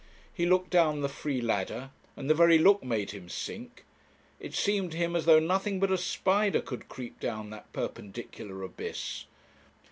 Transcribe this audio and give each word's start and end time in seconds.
He 0.33 0.47
looked 0.47 0.71
down 0.71 1.01
the 1.01 1.07
free 1.07 1.41
ladder, 1.41 1.91
and 2.17 2.27
the 2.27 2.33
very 2.33 2.57
look 2.57 2.81
made 2.83 3.11
him 3.11 3.29
sink. 3.29 3.85
It 4.39 4.55
seemed 4.55 4.89
to 4.93 4.97
him 4.97 5.15
as 5.15 5.25
though 5.25 5.37
nothing 5.39 5.79
but 5.79 5.91
a 5.91 5.97
spider 5.99 6.59
could 6.59 6.89
creep 6.89 7.19
down 7.19 7.51
that 7.51 7.71
perpendicular 7.71 8.63
abyss. 8.63 9.25